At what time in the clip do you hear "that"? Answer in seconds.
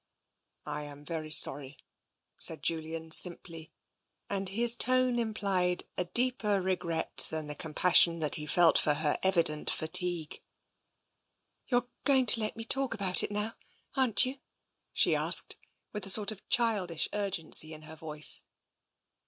8.17-8.33